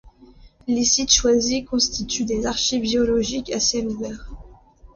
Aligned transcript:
Les 0.67 0.83
sites 0.83 1.13
choisis 1.13 1.63
constituent 1.63 2.25
des 2.25 2.47
archives 2.47 2.83
géologiques 2.85 3.51
à 3.51 3.59
ciel 3.59 3.87
ouvert. 3.87 4.31